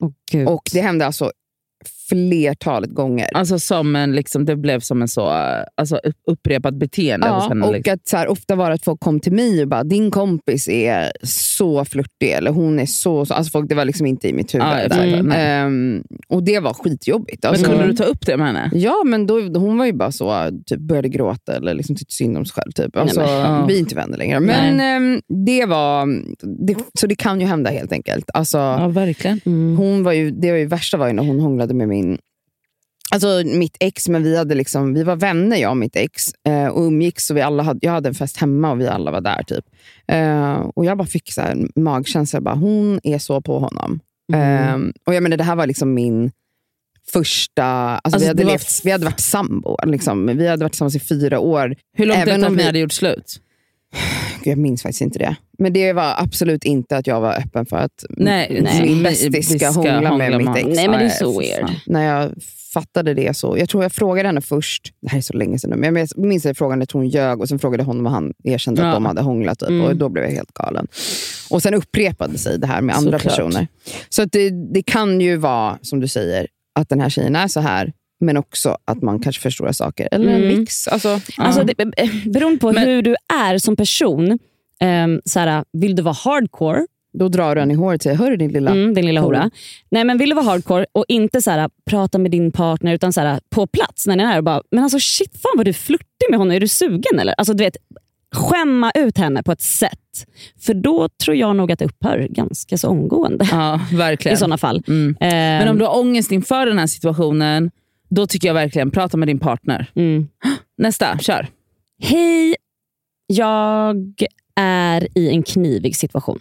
Åh, 0.00 0.10
Gud. 0.32 0.48
och 0.48 0.62
Det 0.72 0.80
hände 0.80 1.06
alltså 1.06 1.32
flertalet 2.08 2.90
gånger. 2.90 3.28
Alltså 3.34 3.58
som 3.58 3.96
en, 3.96 4.12
liksom, 4.12 4.44
det 4.44 4.56
blev 4.56 4.80
som 4.80 5.02
en 5.02 5.08
så 5.08 5.26
alltså, 5.74 5.96
upp- 5.96 6.22
upprepat 6.30 6.74
beteende 6.74 7.28
hos 7.28 7.44
Ja, 7.44 7.48
henne. 7.48 7.66
och 7.66 7.72
liksom. 7.72 7.94
att 7.94 8.08
så 8.08 8.16
här, 8.16 8.28
ofta 8.28 8.54
var 8.54 8.68
det 8.68 8.74
att 8.74 8.84
folk 8.84 9.00
kom 9.00 9.20
till 9.20 9.32
mig 9.32 9.62
och 9.62 9.68
bara, 9.68 9.84
din 9.84 10.10
kompis 10.10 10.68
är 10.68 11.12
så 11.56 11.84
flörtig, 11.84 12.30
eller 12.32 12.50
hon 12.50 12.78
är 12.78 12.86
så... 12.86 13.26
så. 13.26 13.34
Alltså 13.34 13.50
folk, 13.50 13.68
det 13.68 13.74
var 13.74 13.84
liksom 13.84 14.06
inte 14.06 14.28
i 14.28 14.32
mitt 14.32 14.54
huvud. 14.54 14.66
Jag 14.66 14.90
där. 14.90 15.22
Nej. 15.22 15.38
Ehm, 15.40 16.02
och 16.28 16.42
det 16.42 16.60
var 16.60 16.74
skitjobbigt. 16.74 17.42
Men 17.42 17.50
Alltså, 17.50 17.66
kunde 17.66 17.86
du 17.86 17.92
ta 17.94 18.04
upp 18.04 18.26
det 18.26 18.36
med 18.36 18.46
henne? 18.46 18.70
Ja, 18.74 19.02
men 19.06 19.26
då, 19.26 19.40
hon 19.40 19.78
var 19.78 19.86
ju 19.86 19.92
bara 19.92 20.12
så, 20.12 20.50
typ 20.66 20.80
började 20.80 21.08
gråta 21.08 21.56
eller 21.56 21.74
liksom 21.74 21.96
tyckte 21.96 22.14
synd 22.14 22.38
om 22.38 22.44
sig 22.44 22.54
själv. 22.54 22.72
Typ. 22.72 22.96
Alltså, 22.96 23.20
men, 23.20 23.30
ja. 23.30 23.64
Vi 23.68 23.74
är 23.74 23.78
inte 23.78 23.94
vänner 23.94 24.18
längre. 24.18 24.40
Men 24.40 24.80
ehm, 24.80 25.20
det 25.46 25.66
var... 25.66 26.06
Det, 26.66 26.76
så 26.98 27.06
det 27.06 27.14
kan 27.14 27.40
ju 27.40 27.46
hända 27.46 27.70
helt 27.70 27.92
enkelt. 27.92 28.30
Alltså, 28.34 28.58
Ja, 28.58 28.88
verkligen. 28.88 29.40
Mm. 29.46 29.76
hon 29.76 30.02
var 30.02 30.12
ju, 30.12 30.30
det 30.30 30.50
var 30.50 30.58
ju 30.58 30.66
värsta 30.66 30.96
var 30.96 31.06
ju 31.06 31.12
när 31.12 31.22
hon 31.22 31.40
hånglade 31.40 31.74
med 31.74 31.88
min 31.88 32.18
Alltså 33.10 33.42
mitt 33.46 33.76
ex, 33.80 34.08
men 34.08 34.22
vi, 34.22 34.36
hade 34.36 34.54
liksom, 34.54 34.94
vi 34.94 35.02
var 35.02 35.16
vänner 35.16 35.56
jag 35.56 35.70
och 35.70 35.76
mitt 35.76 35.96
ex 35.96 36.22
eh, 36.48 36.66
och 36.66 36.82
umgicks. 36.82 37.30
Och 37.30 37.36
vi 37.36 37.40
alla 37.40 37.62
hade, 37.62 37.78
jag 37.82 37.92
hade 37.92 38.08
en 38.08 38.14
fest 38.14 38.36
hemma 38.36 38.70
och 38.70 38.80
vi 38.80 38.86
alla 38.88 39.10
var 39.10 39.20
där. 39.20 39.42
typ. 39.42 39.64
Eh, 40.08 40.54
och 40.54 40.84
Jag 40.84 40.98
bara 40.98 41.06
fick 41.08 41.32
så 41.32 41.40
här, 41.40 41.56
magkänsla, 41.76 42.40
bara, 42.40 42.54
hon 42.54 43.00
är 43.02 43.18
så 43.18 43.40
på 43.40 43.58
honom. 43.58 44.00
Mm. 44.32 44.84
Eh, 44.84 44.90
och 45.06 45.14
jag 45.14 45.22
menar, 45.22 45.36
Det 45.36 45.44
här 45.44 45.56
var 45.56 45.66
liksom 45.66 45.94
min 45.94 46.30
första... 47.12 47.64
Alltså, 47.64 48.00
Alltså, 48.04 48.18
vi, 48.20 48.26
hade 48.26 48.44
var 48.44 48.50
levt, 48.52 48.80
vi 48.84 48.90
hade 48.90 49.04
varit 49.04 49.20
sambo. 49.20 49.76
Liksom. 49.86 50.26
Vi 50.26 50.46
hade 50.48 50.64
varit 50.64 50.72
tillsammans 50.72 50.96
i 50.96 51.00
fyra 51.00 51.38
år. 51.38 51.76
Hur 51.96 52.06
långt 52.06 52.18
Även 52.18 52.28
efter 52.34 52.44
att 52.46 52.50
om 52.50 52.56
ni 52.56 52.62
vi- 52.62 52.66
hade 52.66 52.78
gjort 52.78 52.92
slut? 52.92 53.40
Jag 54.46 54.58
minns 54.58 54.82
faktiskt 54.82 55.00
inte 55.00 55.18
det. 55.18 55.36
Men 55.58 55.72
det 55.72 55.92
var 55.92 56.14
absolut 56.18 56.64
inte 56.64 56.96
att 56.96 57.06
jag 57.06 57.20
var 57.20 57.34
öppen 57.38 57.66
för 57.66 57.76
att 57.76 58.04
Nej, 58.08 58.62
min 58.86 59.02
bästis 59.02 59.48
ska 59.48 59.58
ska 59.58 59.68
hångla 59.70 60.16
med 60.16 60.38
mitt 60.38 60.56
ex. 60.56 60.66
Nej, 60.68 60.88
men 60.88 60.98
det 60.98 61.04
är 61.04 61.08
så 61.08 61.38
weird. 61.40 61.70
när 61.86 62.04
jag 62.04 62.32
fattade 62.74 63.14
det 63.14 63.36
så, 63.36 63.58
jag 63.58 63.68
tror 63.68 63.82
jag 63.82 63.92
frågade 63.92 64.28
henne 64.28 64.40
först, 64.40 64.92
det 65.02 65.08
här 65.10 65.18
är 65.18 65.22
så 65.22 65.32
länge 65.32 65.58
sedan 65.58 65.70
nu, 65.70 65.76
men 65.76 65.96
jag 65.96 66.08
minns 66.26 66.42
att 66.46 66.48
jag 66.48 66.56
frågade, 66.56 66.86
hon 66.92 67.08
ljög 67.08 67.40
och 67.40 67.48
sen 67.48 67.58
frågade 67.58 67.82
honom 67.82 68.06
och 68.06 68.12
han 68.12 68.32
erkände 68.44 68.82
Ja. 68.82 68.88
att 68.88 68.94
de 68.94 69.04
hade 69.06 69.22
hånglat. 69.22 69.58
Typ, 69.58 69.68
Mm. 69.68 69.86
och 69.86 69.96
Då 69.96 70.08
blev 70.08 70.24
jag 70.24 70.32
helt 70.32 70.52
galen. 70.54 70.86
Och 71.50 71.62
Sen 71.62 71.74
upprepade 71.74 72.38
sig 72.38 72.58
det 72.58 72.66
här 72.66 72.80
med 72.80 72.96
andra 72.96 73.18
Såklart. 73.18 73.36
personer. 73.36 73.66
Så 74.08 74.24
det, 74.24 74.50
det 74.50 74.82
kan 74.82 75.20
ju 75.20 75.36
vara, 75.36 75.78
som 75.82 76.00
du 76.00 76.08
säger, 76.08 76.46
att 76.78 76.88
den 76.88 77.00
här 77.00 77.08
tjejen 77.10 77.36
är 77.36 77.48
så 77.48 77.60
här, 77.60 77.92
men 78.20 78.36
också 78.36 78.76
att 78.84 79.02
man 79.02 79.20
kanske 79.20 79.42
förstorar 79.42 79.72
saker. 79.72 80.08
Eller 80.12 80.28
en 80.32 80.42
Mm. 80.44 80.58
mix. 80.58 80.88
Alltså, 80.88 81.20
Alltså, 81.38 81.64
det, 81.64 81.82
eh, 81.96 82.08
beroende 82.26 82.58
på 82.58 82.72
Men- 82.72 82.88
hur 82.88 83.02
du 83.02 83.16
är 83.34 83.58
som 83.58 83.76
person, 83.76 84.38
um, 85.04 85.20
såhär, 85.24 85.64
vill 85.72 85.96
du 85.96 86.02
vara 86.02 86.16
hardcore, 86.24 86.86
då 87.18 87.28
drar 87.28 87.54
du 87.54 87.60
en 87.60 87.70
i 87.70 87.74
håret 87.74 87.98
och 87.98 88.02
säger, 88.02 88.16
hörru 88.16 88.36
din 88.36 88.52
lilla... 88.52 88.70
mm, 88.70 88.94
din 88.94 89.06
lilla 89.06 89.20
hora. 89.20 89.38
hora. 89.38 89.50
Nej, 89.90 90.04
men 90.04 90.18
vill 90.18 90.28
du 90.28 90.34
vara 90.34 90.44
hardcore 90.44 90.86
och 90.92 91.04
inte 91.08 91.42
såhär, 91.42 91.70
prata 91.90 92.18
med 92.18 92.30
din 92.30 92.52
partner, 92.52 92.94
utan 92.94 93.12
såhär, 93.12 93.40
på 93.50 93.66
plats 93.66 94.06
när 94.06 94.16
ni 94.16 94.22
är 94.22 94.26
här 94.26 94.38
och 94.38 94.44
bara, 94.44 94.62
men 94.70 94.84
alltså 94.84 94.98
shit, 95.00 95.32
fan 95.42 95.52
vad 95.56 95.66
du 95.66 95.72
flörtig 95.72 96.26
med 96.30 96.38
honom, 96.38 96.52
är 96.56 96.60
du 96.60 96.68
sugen 96.68 97.18
eller? 97.20 97.34
Alltså, 97.38 97.54
du 97.54 97.64
vet, 97.64 97.76
skämma 98.34 98.90
ut 98.94 99.18
henne 99.18 99.42
på 99.42 99.52
ett 99.52 99.60
sätt. 99.62 99.98
För 100.60 100.74
då 100.74 101.08
tror 101.24 101.36
jag 101.36 101.56
nog 101.56 101.72
att 101.72 101.78
det 101.78 101.84
upphör 101.84 102.26
ganska 102.30 102.78
så 102.78 102.88
omgående. 102.88 103.48
Ja, 103.50 103.80
verkligen. 103.92 104.34
I 104.36 104.38
sådana 104.38 104.58
fall. 104.58 104.82
Mm. 104.88 105.16
Eh, 105.20 105.28
Men 105.28 105.68
om 105.68 105.78
du 105.78 105.84
har 105.84 105.98
ångest 105.98 106.32
inför 106.32 106.66
den 106.66 106.78
här 106.78 106.86
situationen, 106.86 107.70
då 108.14 108.26
tycker 108.26 108.48
jag 108.48 108.54
verkligen 108.54 108.90
prata 108.90 109.16
med 109.16 109.28
din 109.28 109.38
partner. 109.38 109.90
mm. 109.94 110.28
Nästa, 110.78 111.18
kör. 111.18 111.48
Hej, 111.98 112.56
jag 113.26 113.96
är 114.56 115.08
i 115.18 115.28
en 115.28 115.42
knivig 115.42 115.96
situation. 115.96 116.40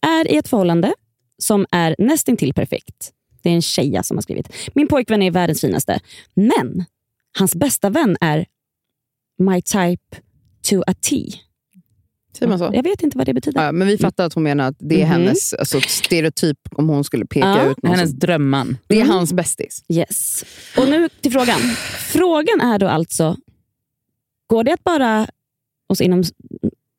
Är 0.00 0.32
i 0.32 0.36
ett 0.36 0.48
förhållande 0.48 0.94
som 1.38 1.66
är 1.70 1.94
nästintill 1.98 2.54
perfekt. 2.54 3.12
Det 3.42 3.50
är 3.50 3.54
en 3.54 3.62
tjeja 3.62 4.02
som 4.02 4.16
har 4.16 4.22
skrivit. 4.22 4.70
Min 4.74 4.88
pojkvän 4.88 5.22
är 5.22 5.30
världens 5.30 5.60
finaste, 5.60 6.00
men 6.34 6.84
hans 7.38 7.54
bästa 7.54 7.90
vän 7.90 8.16
är 8.20 8.46
my 9.38 9.62
type 9.62 10.16
to 10.70 10.82
a 10.86 10.94
T. 11.10 11.32
Säger 12.38 12.48
man 12.48 12.58
så? 12.58 12.70
Jag 12.72 12.82
vet 12.82 13.02
inte 13.02 13.18
vad 13.18 13.26
det 13.26 13.34
betyder. 13.34 13.64
Ja, 13.64 13.72
men 13.72 13.86
vi 13.88 13.98
fattar 13.98 14.26
att 14.26 14.34
hon 14.34 14.42
menar 14.42 14.68
att 14.68 14.76
det 14.78 14.94
är 14.94 14.98
Mhm. 15.06 15.08
hennes 15.12 15.52
alltså, 15.54 15.80
stereotyp 15.80 16.58
om 16.70 16.88
hon 16.88 17.04
skulle 17.04 17.26
peka 17.26 17.46
Ja. 17.46 17.70
ut 17.70 17.82
någon. 17.82 17.94
Hennes 17.94 18.10
som, 18.10 18.18
drömman. 18.18 18.76
det 18.86 18.94
är 18.96 19.00
Mm. 19.00 19.10
hans 19.16 19.32
bästis. 19.32 19.84
Yes. 19.88 20.44
Och 20.78 20.88
nu 20.88 21.08
till 21.20 21.32
frågan. 21.32 21.60
Frågan 22.12 22.60
är 22.60 22.78
då 22.78 22.88
alltså, 22.88 23.36
går 24.46 24.64
det 24.64 24.72
att 24.72 24.84
bara, 24.84 25.26
och 25.88 25.96
så 25.96 26.04
inom 26.04 26.22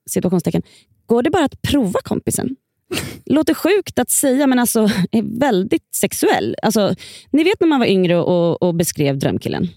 situationstecken, 0.10 0.62
går 1.06 1.24
det 1.24 1.30
bara 1.30 1.46
att 1.46 1.62
prova 1.62 2.00
kompisen? 2.04 2.56
låter 3.26 3.54
sjukt 3.54 4.00
att 4.00 4.10
säga, 4.10 4.48
men 4.48 4.60
alltså 4.60 4.90
är 5.12 5.40
väldigt 5.40 5.96
sexuell. 5.96 6.56
Alltså, 6.62 6.96
ni 7.32 7.44
vet 7.44 7.60
när 7.60 7.68
man 7.68 7.80
var 7.80 7.88
yngre 7.88 8.18
och, 8.18 8.62
och 8.64 8.76
beskrev 8.76 9.20
drömkillen. 9.20 9.68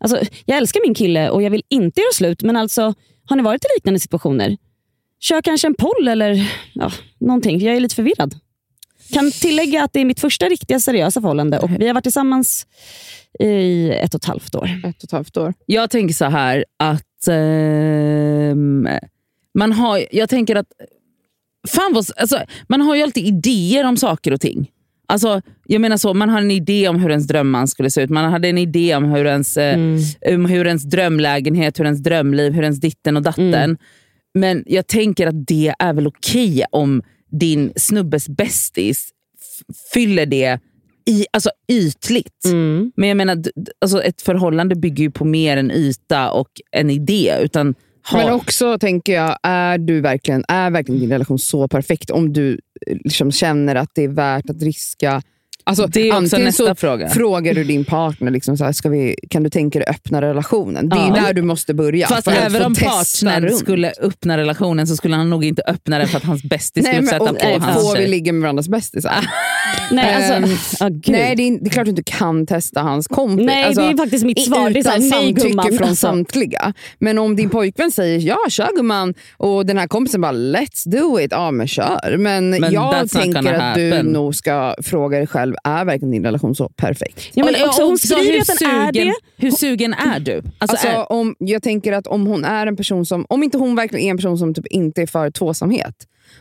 Alltså, 0.00 0.20
jag 0.44 0.58
älskar 0.58 0.80
min 0.86 0.94
kille 0.94 1.30
och 1.30 1.42
jag 1.42 1.50
vill 1.50 1.62
inte 1.68 2.00
göra 2.00 2.12
slut, 2.14 2.42
men 2.42 2.56
alltså, 2.56 2.94
har 3.24 3.36
ni 3.36 3.42
varit 3.42 3.64
i 3.64 3.68
liknande 3.76 4.00
situationer? 4.00 4.56
Kör 5.20 5.42
kanske 5.42 5.66
en 5.66 5.74
poll 5.74 6.08
eller 6.08 6.52
ja, 6.74 6.92
någonting. 7.18 7.60
Jag 7.60 7.76
är 7.76 7.80
lite 7.80 7.94
förvirrad. 7.94 8.34
Kan 9.12 9.30
tillägga 9.30 9.84
att 9.84 9.92
det 9.92 10.00
är 10.00 10.04
mitt 10.04 10.20
första 10.20 10.46
riktiga 10.46 10.80
seriösa 10.80 11.20
förhållande 11.20 11.58
och 11.58 11.70
vi 11.78 11.86
har 11.86 11.94
varit 11.94 12.04
tillsammans 12.04 12.66
i 13.38 13.90
ett 13.90 14.14
och 14.14 14.20
ett 14.20 14.24
halvt 14.24 14.54
år. 14.54 14.70
Ett 14.84 14.96
och 14.96 15.04
ett 15.04 15.12
halvt 15.12 15.36
år. 15.36 15.54
Jag 15.66 15.90
tänker 15.90 16.14
så 16.14 16.24
här 16.24 16.64
att 16.76 17.28
ehm, 17.28 18.88
man 19.54 19.72
har, 19.72 20.06
jag 20.10 20.28
tänker 20.28 20.56
att 20.56 20.66
fan 21.68 21.92
vad, 21.94 22.06
alltså, 22.16 22.40
man 22.68 22.80
har 22.80 22.94
ju 22.96 23.02
alltid 23.02 23.26
idéer 23.26 23.84
om 23.84 23.96
saker 23.96 24.32
och 24.32 24.40
ting. 24.40 24.70
Alltså, 25.06 25.42
jag 25.66 25.80
menar 25.80 25.96
så, 25.96 26.14
man 26.14 26.28
har 26.28 26.40
en 26.40 26.50
idé 26.50 26.88
om 26.88 27.00
hur 27.00 27.10
ens 27.10 27.26
drömman 27.26 27.68
skulle 27.68 27.90
se 27.90 28.02
ut. 28.02 28.10
Man 28.10 28.32
hade 28.32 28.48
en 28.48 28.58
idé 28.58 28.96
om 28.96 29.04
hur 29.04 29.26
ens, 29.26 29.56
eh, 29.56 29.78
om 30.34 30.46
hur 30.46 30.66
ens 30.66 30.82
drömlägenhet, 30.82 31.78
hur 31.78 31.84
ens 31.84 32.02
drömliv, 32.02 32.52
hur 32.52 32.62
ens 32.62 32.80
ditten 32.80 33.16
och 33.16 33.22
datten. 33.22 33.78
Men 34.34 34.64
jag 34.66 34.86
tänker 34.86 35.26
att 35.26 35.46
det 35.46 35.74
är 35.78 35.92
väl 35.92 36.06
okej 36.06 36.64
om 36.70 37.02
din 37.30 37.72
snubbes 37.76 38.28
bästis 38.28 39.08
fyller 39.92 40.26
det 40.26 40.60
i, 41.06 41.26
alltså 41.32 41.50
ytligt. 41.68 42.44
Mm. 42.44 42.92
Men 42.96 43.08
jag 43.08 43.16
menar, 43.16 43.42
alltså 43.80 44.02
ett 44.02 44.22
förhållande 44.22 44.74
bygger 44.74 45.04
ju 45.04 45.10
på 45.10 45.24
mer 45.24 45.56
än 45.56 45.70
yta 45.70 46.30
och 46.30 46.48
en 46.70 46.90
idé. 46.90 47.34
Utan 47.42 47.74
ha, 48.10 48.18
Men 48.18 48.32
också 48.32 48.78
tänker 48.78 49.12
jag, 49.12 49.38
är, 49.42 49.78
du 49.78 50.00
verkligen, 50.00 50.44
är 50.48 50.70
verkligen 50.70 51.00
din 51.00 51.10
relation 51.10 51.38
så 51.38 51.68
perfekt 51.68 52.10
om 52.10 52.32
du 52.32 52.60
eh, 52.86 52.96
liksom 53.04 53.32
känner 53.32 53.74
att 53.74 53.90
det 53.94 54.04
är 54.04 54.08
värt 54.08 54.50
att 54.50 54.62
riska 54.62 55.22
Alltså, 55.70 55.86
Det 55.86 56.08
är 56.08 56.22
också 56.22 56.38
nästa 56.38 56.74
fråga. 56.74 57.08
frågar 57.08 57.54
du 57.54 57.64
din 57.64 57.84
partner, 57.84 58.30
liksom 58.30 58.56
så 58.56 58.64
här, 58.64 58.72
ska 58.72 58.88
vi, 58.88 59.16
kan 59.30 59.42
du 59.42 59.50
tänka 59.50 59.78
dig 59.78 59.88
öppna 59.88 60.22
relationen? 60.22 60.88
Det 60.88 60.96
är 60.96 61.08
Ja. 61.08 61.14
där 61.26 61.32
du 61.34 61.42
måste 61.42 61.74
börja. 61.74 62.06
Fast 62.06 62.28
även 62.28 62.62
om 62.62 62.74
partnern 62.74 63.42
runt. 63.42 63.58
skulle 63.58 63.92
öppna 64.02 64.38
relationen 64.38 64.86
så 64.86 64.96
skulle 64.96 65.16
han 65.16 65.30
nog 65.30 65.44
inte 65.44 65.62
öppna 65.66 65.98
den 65.98 66.08
för 66.08 66.16
att 66.16 66.24
hans 66.24 66.42
bästis 66.42 66.84
Nej, 66.84 66.92
skulle 66.94 67.00
men, 67.06 67.10
sätta 67.10 67.30
och, 67.30 67.38
på 67.38 67.46
och 67.56 67.62
hans 67.62 67.82
får 67.82 67.92
vi 67.96 68.00
tjej. 68.02 68.10
ligga 68.10 68.32
med 68.32 68.42
varandras 68.42 68.68
bästisar? 68.68 69.14
Nej, 69.92 70.14
alltså, 70.14 70.88
gud. 70.88 71.12
Nej, 71.12 71.36
det 71.36 71.42
är, 71.42 71.58
det 71.60 71.66
är 71.66 71.70
klart 71.70 71.84
du 71.84 71.90
inte 71.90 72.02
kan 72.02 72.46
testa 72.46 72.80
hans 72.80 73.08
kompis. 73.08 73.46
Nej, 73.46 73.64
Alltså, 73.64 73.80
det 73.82 73.88
är 73.88 73.96
faktiskt 73.96 74.24
mitt 74.24 74.44
svar. 74.44 74.70
Det 74.70 74.78
är 74.78 74.82
så 74.82 74.90
här, 74.90 74.98
nej, 75.22 75.32
gumman. 75.32 75.66
från 75.66 75.88
Alltså. 75.88 76.06
samtliga. 76.06 76.72
Men 76.98 77.18
om 77.18 77.36
din 77.36 77.50
pojkvän 77.50 77.90
säger 77.90 78.18
ja, 78.18 78.38
kör 78.48 78.68
gumman 78.76 79.14
och 79.36 79.66
den 79.66 79.78
här 79.78 79.86
kompisen 79.86 80.20
bara 80.20 80.32
let's 80.32 80.82
do 80.88 81.20
it, 81.20 81.28
ja 81.32 81.50
men 81.50 81.68
kör. 81.68 82.16
Men, 82.16 82.50
Men 82.50 82.72
jag 82.72 83.10
tänker 83.10 83.38
att 83.52 83.74
du 83.74 83.90
happen. 83.90 84.06
nog 84.06 84.34
ska 84.34 84.74
fråga 84.82 85.18
dig 85.18 85.26
själv, 85.26 85.54
är 85.64 85.84
verkligen 85.84 86.10
din 86.10 86.24
relation 86.24 86.54
så 86.54 86.68
perfekt? 86.68 87.30
Ja, 87.34 87.44
men 87.44 87.54
Och- 87.54 87.68
också, 87.68 87.82
hon 87.84 87.98
skriver 87.98 88.32
hur 88.32 88.40
att 88.40 88.46
den 88.46 88.70
är 88.70 88.86
sugen- 88.92 88.92
det. 89.06 89.14
Hur 89.36 89.50
sugen 89.50 89.94
är 89.94 90.20
du? 90.20 90.36
Alltså, 90.36 90.52
Alltså, 90.58 90.88
är, 90.88 91.12
om, 91.12 91.34
jag 91.38 91.62
tänker 91.62 91.92
att 91.92 92.06
om 92.06 92.26
hon 92.26 92.44
är 92.44 92.66
en 92.66 92.76
person 92.76 93.06
som, 93.06 93.26
om 93.28 93.42
inte 93.42 93.58
hon 93.58 93.74
verkligen 93.76 94.06
är 94.06 94.10
en 94.10 94.16
person 94.16 94.38
som 94.38 94.54
typ 94.54 94.66
inte 94.66 95.02
är 95.02 95.06
för 95.06 95.30
tvåsamhet, 95.30 95.94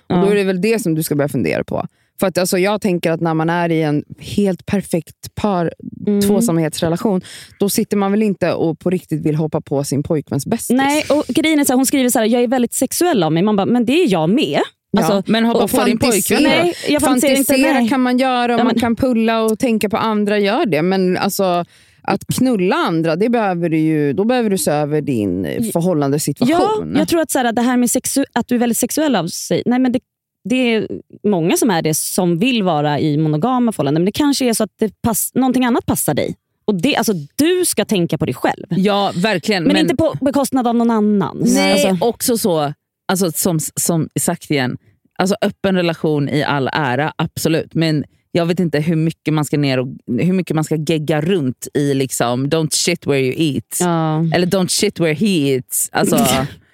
och 0.09 0.15
då 0.21 0.27
är 0.27 0.35
det 0.35 0.43
väl 0.43 0.61
det 0.61 0.79
som 0.81 0.95
du 0.95 1.03
ska 1.03 1.15
börja 1.15 1.29
fundera 1.29 1.63
på. 1.63 1.85
För 2.19 2.27
att 2.27 2.37
alltså, 2.37 2.57
Jag 2.57 2.81
tänker 2.81 3.11
att 3.11 3.21
när 3.21 3.33
man 3.33 3.49
är 3.49 3.71
i 3.71 3.81
en 3.81 4.03
helt 4.19 4.65
perfekt 4.65 5.35
par 5.35 5.73
Mm. 6.07 6.21
tvåsamhetsrelation, 6.21 7.21
då 7.59 7.69
sitter 7.69 7.97
man 7.97 8.11
väl 8.11 8.23
inte 8.23 8.53
och 8.53 8.79
på 8.79 8.89
riktigt 8.89 9.25
vill 9.25 9.35
hoppa 9.35 9.61
på 9.61 9.83
sin 9.83 10.03
pojkväns 10.03 10.45
bästis. 10.45 10.77
Nej, 10.77 11.03
och 11.09 11.25
grejen 11.27 11.59
är 11.59 11.63
så 11.65 11.73
här, 11.73 11.75
hon 11.77 11.85
skriver 11.85 12.09
så 12.09 12.19
här, 12.19 12.25
jag 12.25 12.43
är 12.43 12.47
väldigt 12.47 12.73
sexuell 12.73 13.23
av 13.23 13.31
mig. 13.31 13.43
Man 13.43 13.55
bara, 13.55 13.65
men 13.65 13.85
det 13.85 13.93
är 14.03 14.11
jag 14.11 14.29
med. 14.29 14.59
Ja. 14.91 14.99
Alltså, 15.03 15.31
men 15.31 15.45
hoppa 15.45 15.67
på 15.67 15.85
din 15.85 15.99
fantisera. 15.99 16.37
pojkvän? 16.37 16.43
Nej, 16.65 16.73
jag 16.89 17.01
fantiserar 17.01 17.31
inte. 17.37 17.53
Fantisera 17.53 17.73
Nej. 17.79 17.89
kan 17.89 18.01
man 18.01 18.17
göra 18.17 18.53
och 18.55 18.59
Ja, 18.59 18.63
man 18.63 18.75
kan 18.79 18.95
pulla 18.95 19.41
och 19.43 19.59
tänka 19.59 19.89
på 19.89 19.97
andra, 19.97 20.39
gör 20.39 20.65
det. 20.65 20.81
Men 20.81 21.17
alltså, 21.17 21.65
att 22.01 22.21
knulla 22.37 22.75
andra, 22.75 23.15
det 23.15 23.29
behöver 23.29 23.69
du 23.69 23.77
ju, 23.77 24.13
då 24.13 24.25
behöver 24.25 24.49
du 24.49 24.57
se 24.57 24.71
över 24.71 25.01
din 25.01 25.45
eh, 25.45 25.53
Ja, 25.65 25.71
förhållandesituation. 25.71 26.95
jag 26.97 27.07
tror 27.07 27.21
att 27.21 27.31
så 27.31 27.39
här, 27.39 27.51
det 27.51 27.61
här 27.61 27.77
med 27.77 27.89
sexu- 27.89 28.25
att 28.33 28.47
du 28.47 28.55
är 28.55 28.59
väldigt 28.59 28.77
sexuell 28.77 29.15
av 29.15 29.27
sig, 29.27 29.63
nej, 29.65 29.79
men 29.79 29.91
det, 29.91 29.99
det 30.43 30.55
är 30.75 30.87
många 31.23 31.57
som 31.57 31.69
är 31.69 31.81
det 31.81 31.97
som 31.97 32.39
vill 32.39 32.63
vara 32.63 32.99
i 32.99 33.17
monogama 33.17 33.71
förhållanden. 33.71 34.01
Men 34.01 34.05
det 34.05 34.11
kanske 34.11 34.45
är 34.49 34.53
så 34.53 34.63
att 34.63 34.73
det 34.79 35.01
pass, 35.01 35.31
någonting 35.33 35.65
annat 35.65 35.85
passar 35.85 36.13
dig. 36.13 36.35
Och 36.65 36.81
det, 36.81 36.95
alltså, 36.95 37.13
du 37.35 37.65
ska 37.65 37.85
tänka 37.85 38.17
på 38.17 38.25
dig 38.25 38.33
själv. 38.35 38.65
Ja, 38.69 39.11
verkligen. 39.15 39.63
Men, 39.63 39.77
inte 39.77 39.95
på 39.95 40.15
bekostnad 40.21 40.67
av 40.67 40.75
någon 40.75 40.91
annan. 40.91 41.37
Nej, 41.45 41.85
Alltså, 41.87 42.05
också 42.05 42.37
så, 42.37 42.73
alltså, 43.07 43.31
som, 43.31 43.59
som 43.75 44.09
sagt 44.19 44.51
igen, 44.51 44.77
alltså, 45.17 45.35
öppen 45.41 45.75
relation 45.75 46.29
i 46.29 46.43
all 46.43 46.69
ära, 46.73 47.13
absolut. 47.15 47.73
Men 47.73 48.03
jag 48.31 48.45
vet 48.45 48.59
inte 48.59 48.79
hur 48.79 48.95
mycket 48.95 49.33
man 49.33 49.45
ska 49.45 49.57
ner 49.57 49.79
och 49.79 49.87
hur 50.07 50.33
mycket 50.33 50.55
man 50.55 50.63
ska 50.63 50.75
gegga 50.75 51.21
runt 51.21 51.67
i 51.73 51.93
liksom, 51.93 52.47
don't 52.47 52.73
shit 52.73 53.07
where 53.07 53.19
you 53.19 53.33
eat. 53.37 53.77
ja. 53.79 54.25
Eller 54.33 54.47
don't 54.47 54.67
shit 54.67 54.99
where 54.99 55.13
he 55.13 55.27
eats. 55.55 55.89
Alltså, 55.91 56.15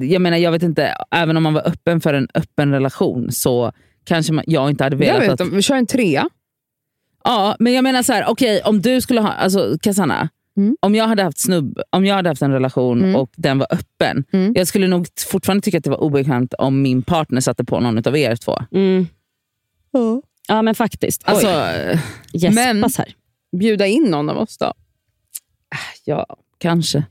jag 0.00 0.22
menar, 0.22 0.36
jag 0.36 0.52
vet 0.52 0.62
inte, 0.62 0.94
även 1.10 1.36
om 1.36 1.42
man 1.42 1.54
var 1.54 1.68
öppen 1.68 2.00
för 2.00 2.14
en 2.14 2.28
öppen 2.34 2.72
relation 2.72 3.32
så 3.32 3.72
kanske 4.04 4.32
man, 4.32 4.44
jag 4.46 4.70
inte 4.70 4.84
hade 4.84 4.96
jag 5.06 5.14
velat 5.14 5.22
vet, 5.22 5.30
att... 5.30 5.40
om 5.40 5.50
vi 5.56 5.62
kör 5.62 5.76
en 5.76 5.86
trea. 5.86 6.28
Ja, 7.24 7.56
men 7.58 7.72
jag 7.72 7.82
menar 7.84 8.02
så 8.02 8.12
här, 8.12 8.24
okej 8.28 8.62
om 8.64 8.80
du 8.82 9.00
skulle 9.00 9.20
ha, 9.20 9.28
alltså 9.32 9.76
Cassandra, 9.82 10.28
Mm. 10.56 10.76
om 10.80 10.94
jag 10.94 11.08
hade 11.08 11.22
haft 11.22 11.38
snubb, 11.38 11.78
om 11.90 12.06
jag 12.06 12.14
hade 12.14 12.28
haft 12.28 12.42
en 12.42 12.52
relation 12.52 12.98
Mm. 13.02 13.16
och 13.16 13.30
den 13.36 13.58
var 13.58 13.66
öppen, 13.70 14.24
Mm. 14.32 14.52
jag 14.56 14.66
skulle 14.68 14.88
nog 14.88 15.06
fortfarande 15.26 15.60
tycka 15.62 15.78
att 15.78 15.84
det 15.84 15.90
var 15.90 16.00
obekvämt 16.02 16.54
om 16.54 16.82
min 16.82 17.02
partner 17.02 17.40
satte 17.40 17.64
på 17.64 17.80
någon 17.80 17.98
av 18.08 18.16
er 18.16 18.36
två. 18.36 18.58
Mm. 18.72 19.06
Ja, 20.48 20.62
men 20.62 20.74
faktiskt. 20.74 21.22
Alltså, 21.24 21.46
gäspas 22.32 22.54
men- 22.54 22.82
här. 22.98 23.14
Bjuda 23.56 23.86
in 23.86 24.02
någon 24.04 24.28
av 24.28 24.38
oss 24.38 24.58
då. 24.58 24.72
ja, 26.04 26.26
kanske. 26.58 27.04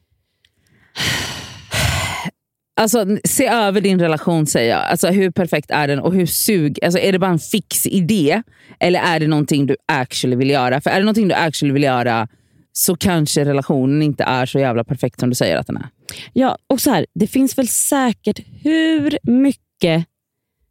Alltså, 2.82 3.06
se 3.24 3.48
över 3.48 3.82
din 3.82 4.00
relation 4.00 4.48
säger 4.48 4.70
jag. 4.70 4.80
Alltså, 4.80 5.08
hur 5.08 5.32
perfekt 5.32 5.72
är 5.72 5.88
den 5.88 6.00
och 6.00 6.14
hur 6.14 6.26
sug... 6.26 6.80
Alltså, 6.84 7.00
är 7.00 7.12
det 7.12 7.20
bara 7.20 7.32
en 7.32 7.40
fix 7.40 7.88
idé 7.88 8.42
eller 8.80 9.00
är 9.00 9.20
det 9.20 9.28
någonting 9.28 9.66
du 9.66 9.76
actually 9.86 10.36
vill 10.36 10.50
göra? 10.50 10.82
För 10.82 10.90
är 10.90 10.96
det 10.96 11.04
någonting 11.06 11.28
du 11.28 11.36
actually 11.36 11.74
vill 11.74 11.84
göra 11.84 12.28
så 12.74 12.96
kanske 12.96 13.46
relationen 13.46 14.02
inte 14.02 14.24
är 14.24 14.46
så 14.46 14.60
jävla 14.60 14.84
perfekt 14.84 15.20
som 15.20 15.30
du 15.30 15.36
säger 15.36 15.58
att 15.58 15.68
den 15.68 15.78
är. 15.78 15.88
Ja, 16.34 16.58
och 16.68 16.82
så 16.82 16.92
här, 16.92 17.06
det 17.14 17.28
finns 17.28 17.58
väl 17.58 17.68
säkert 17.68 18.40
hur 18.62 19.18
mycket 19.24 20.06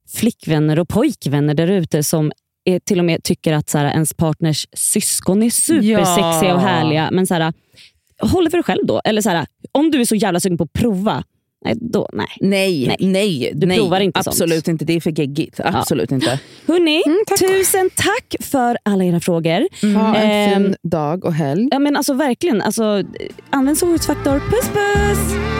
flickvänner 0.09 0.79
och 0.79 0.89
pojkvänner 0.89 1.55
där 1.55 1.67
ute 1.67 2.03
som 2.03 2.33
är, 2.65 2.79
till 2.79 2.99
och 2.99 3.05
med 3.05 3.23
tycker 3.23 3.53
att 3.53 3.71
så 3.71 3.79
här, 3.79 3.87
ens 3.87 4.15
partners 4.15 4.67
syskon 4.73 5.43
är 5.43 5.51
supersexiga 5.51 6.49
Ja. 6.49 6.55
och 6.55 6.61
härliga. 6.61 7.09
Men 7.13 7.27
så 7.27 7.35
här, 7.35 7.53
håll 8.21 8.45
det 8.45 8.51
för 8.51 8.59
dig 8.59 8.65
själv 8.65 8.87
då. 8.87 9.01
Eller 9.05 9.23
så 9.23 9.31
här, 9.31 9.47
om 9.73 9.91
du 9.91 10.01
är 10.01 10.05
så 10.05 10.15
jävla 10.15 10.41
sugen 10.41 10.59
på 10.59 10.65
att 10.65 10.73
prova, 10.73 11.25
nej, 11.65 11.75
då, 11.81 12.09
nej. 12.13 12.27
Nej, 12.41 12.87
Nej. 12.87 12.97
nej. 13.13 13.53
Du 13.55 13.67
nej, 13.67 13.79
provar 13.79 14.01
inte 14.01 14.19
Absolut 14.21 14.55
sånt. 14.65 14.69
inte. 14.69 14.85
Det 14.85 14.93
är 14.93 15.01
för 15.01 15.11
geggigt. 15.21 15.61
Absolut 15.65 16.13
inte. 16.13 16.41
Hörni, 16.67 17.03
Mm, 17.07 17.19
tack. 17.27 17.39
tusen 17.39 17.91
tack 17.95 18.35
för 18.41 18.79
alla 18.83 19.05
era 19.05 19.21
frågor. 19.21 19.69
Ha 19.97 20.17
en 20.17 20.31
Ehm, 20.31 20.63
fin 20.65 20.77
dag 20.83 21.25
och 21.25 21.33
helg. 21.35 21.69
Ja, 21.71 21.79
men 21.79 21.97
alltså 21.97 22.15
verkligen, 22.15 22.63
alltså, 22.63 23.03
använd 23.51 23.77
storhetsfaktor. 23.77 24.39
Puss 24.51 24.69
puss! 24.69 25.60